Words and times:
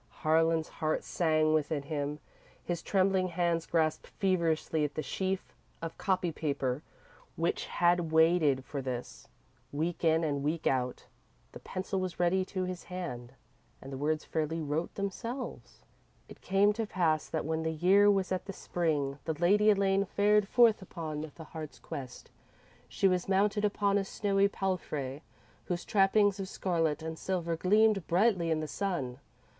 Harlan's 0.25 0.67
heart 0.67 1.03
sang 1.03 1.53
within 1.53 1.83
him. 1.83 2.17
His 2.63 2.81
trembling 2.81 3.27
hands 3.27 3.67
grasped 3.67 4.07
feverishly 4.07 4.83
at 4.83 4.95
the 4.95 5.03
sheaf 5.03 5.53
of 5.79 5.95
copy 5.99 6.31
paper 6.31 6.81
which 7.35 7.65
had 7.67 8.11
waited 8.11 8.65
for 8.65 8.81
this, 8.81 9.27
week 9.71 10.03
in 10.03 10.23
and 10.23 10.41
week 10.41 10.65
out. 10.65 11.05
The 11.51 11.59
pencil 11.59 11.99
was 11.99 12.19
ready 12.19 12.43
to 12.45 12.63
his 12.63 12.85
hand, 12.85 13.35
and 13.79 13.93
the 13.93 13.97
words 13.99 14.25
fairly 14.25 14.59
wrote 14.59 14.95
themselves: 14.95 15.83
_It 16.27 16.41
came 16.41 16.73
to 16.73 16.87
pass 16.87 17.27
that 17.29 17.45
when 17.45 17.61
the 17.61 17.69
year 17.71 18.09
was 18.09 18.31
at 18.31 18.45
the 18.45 18.53
Spring, 18.53 19.19
the 19.25 19.35
Lady 19.35 19.69
Elaine 19.69 20.05
fared 20.05 20.47
forth 20.47 20.81
upon 20.81 21.29
the 21.35 21.43
Heart's 21.43 21.77
Quest. 21.77 22.31
She 22.87 23.07
was 23.07 23.29
mounted 23.29 23.63
upon 23.63 23.99
a 23.99 24.03
snowy 24.03 24.47
palfrey, 24.47 25.21
whose 25.65 25.85
trappings 25.85 26.39
of 26.39 26.49
scarlet 26.49 27.03
and 27.03 27.19
silver 27.19 27.55
gleamed 27.55 28.07
brightly 28.07 28.49
in 28.49 28.61
the 28.61 28.67
sun. 28.67 29.19